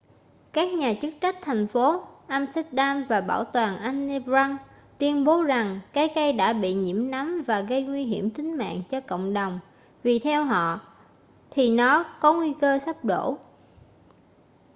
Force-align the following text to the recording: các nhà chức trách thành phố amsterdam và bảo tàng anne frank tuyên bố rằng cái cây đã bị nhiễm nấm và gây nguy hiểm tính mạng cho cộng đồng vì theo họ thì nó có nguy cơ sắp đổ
các 0.53 0.73
nhà 0.73 0.93
chức 1.01 1.13
trách 1.21 1.35
thành 1.41 1.67
phố 1.67 2.03
amsterdam 2.27 3.05
và 3.09 3.21
bảo 3.21 3.43
tàng 3.45 3.77
anne 3.77 4.19
frank 4.19 4.57
tuyên 4.97 5.25
bố 5.25 5.43
rằng 5.43 5.79
cái 5.93 6.09
cây 6.15 6.33
đã 6.33 6.53
bị 6.53 6.73
nhiễm 6.73 7.11
nấm 7.11 7.41
và 7.47 7.61
gây 7.61 7.83
nguy 7.83 8.03
hiểm 8.03 8.29
tính 8.29 8.57
mạng 8.57 8.81
cho 8.91 8.99
cộng 9.01 9.33
đồng 9.33 9.59
vì 10.03 10.19
theo 10.19 10.43
họ 10.43 10.79
thì 11.51 11.69
nó 11.69 12.03
có 12.21 12.33
nguy 12.33 12.53
cơ 12.61 12.79
sắp 12.79 13.05
đổ 13.05 13.37